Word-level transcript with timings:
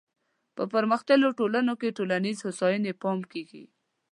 په 0.55 0.63
پرمختللو 0.73 1.29
ټولنو 1.39 1.73
کې 1.81 1.95
ټولنیزې 1.97 2.43
هوساینې 2.47 2.93
پام 3.01 3.19
کیږي. 3.31 3.63